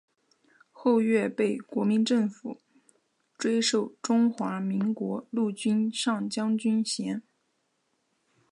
[0.71, 2.57] 后岳被国民政府
[3.37, 7.21] 追授中华民国陆军上将军衔。